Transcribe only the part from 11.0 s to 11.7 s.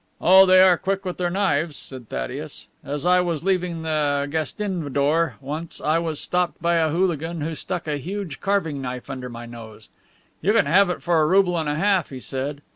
for a rouble and